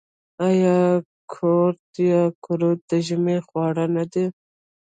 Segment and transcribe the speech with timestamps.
[0.47, 0.77] آیا
[1.33, 4.25] کورت یا قروت د ژمي خواړه نه دي؟